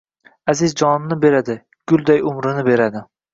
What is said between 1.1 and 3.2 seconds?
beradi, gulday umrini beradi...